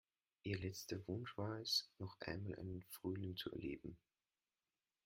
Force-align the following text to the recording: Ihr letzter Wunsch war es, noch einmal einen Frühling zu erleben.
Ihr 0.41 0.57
letzter 0.57 0.97
Wunsch 1.07 1.37
war 1.37 1.59
es, 1.59 1.91
noch 1.99 2.19
einmal 2.21 2.55
einen 2.57 2.81
Frühling 2.89 3.35
zu 3.37 3.51
erleben. 3.51 3.99